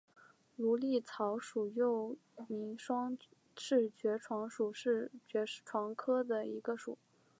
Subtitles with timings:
[0.55, 2.17] 芦莉草属又
[2.47, 3.15] 名双
[3.55, 6.97] 翅爵床属是爵床科下的一个属。